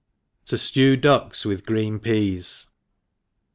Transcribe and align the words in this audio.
T^o 0.47 0.55
Jlew 0.55 0.99
Ducks 0.99 1.45
with 1.45 1.63
Green 1.63 1.99
Peas. 1.99 2.69